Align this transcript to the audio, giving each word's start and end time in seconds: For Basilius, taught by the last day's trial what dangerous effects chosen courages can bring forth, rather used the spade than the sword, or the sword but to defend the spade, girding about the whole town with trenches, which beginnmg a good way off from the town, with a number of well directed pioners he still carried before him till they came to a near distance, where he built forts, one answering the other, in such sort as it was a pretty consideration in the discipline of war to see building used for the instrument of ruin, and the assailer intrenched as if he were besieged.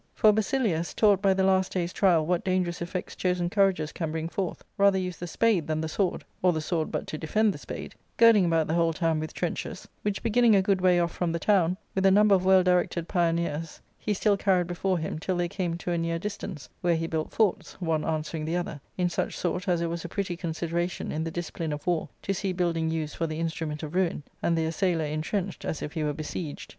For 0.15 0.31
Basilius, 0.31 0.95
taught 0.95 1.21
by 1.21 1.35
the 1.35 1.43
last 1.43 1.73
day's 1.73 1.93
trial 1.93 2.25
what 2.25 2.43
dangerous 2.43 2.81
effects 2.81 3.15
chosen 3.15 3.51
courages 3.51 3.91
can 3.91 4.11
bring 4.11 4.29
forth, 4.29 4.63
rather 4.75 4.97
used 4.97 5.19
the 5.19 5.27
spade 5.27 5.67
than 5.67 5.79
the 5.79 5.87
sword, 5.87 6.23
or 6.41 6.51
the 6.51 6.59
sword 6.59 6.91
but 6.91 7.05
to 7.05 7.19
defend 7.19 7.53
the 7.53 7.59
spade, 7.59 7.93
girding 8.17 8.43
about 8.43 8.65
the 8.67 8.73
whole 8.73 8.93
town 8.93 9.19
with 9.19 9.35
trenches, 9.35 9.87
which 10.01 10.23
beginnmg 10.23 10.57
a 10.57 10.61
good 10.63 10.81
way 10.81 10.99
off 10.99 11.11
from 11.11 11.31
the 11.33 11.37
town, 11.37 11.77
with 11.93 12.03
a 12.03 12.09
number 12.09 12.33
of 12.33 12.43
well 12.43 12.63
directed 12.63 13.07
pioners 13.07 13.79
he 13.99 14.11
still 14.15 14.37
carried 14.37 14.65
before 14.65 14.97
him 14.97 15.19
till 15.19 15.37
they 15.37 15.47
came 15.47 15.77
to 15.77 15.91
a 15.91 15.99
near 15.99 16.17
distance, 16.17 16.67
where 16.81 16.95
he 16.95 17.05
built 17.05 17.29
forts, 17.29 17.79
one 17.79 18.03
answering 18.03 18.45
the 18.45 18.57
other, 18.57 18.81
in 18.97 19.07
such 19.07 19.37
sort 19.37 19.67
as 19.67 19.81
it 19.81 19.87
was 19.91 20.03
a 20.03 20.09
pretty 20.09 20.35
consideration 20.35 21.11
in 21.11 21.23
the 21.23 21.29
discipline 21.29 21.71
of 21.71 21.85
war 21.85 22.09
to 22.23 22.33
see 22.33 22.51
building 22.53 22.89
used 22.89 23.15
for 23.15 23.27
the 23.27 23.39
instrument 23.39 23.83
of 23.83 23.93
ruin, 23.93 24.23
and 24.41 24.57
the 24.57 24.65
assailer 24.65 25.05
intrenched 25.05 25.63
as 25.63 25.83
if 25.83 25.91
he 25.93 26.03
were 26.03 26.11
besieged. 26.11 26.69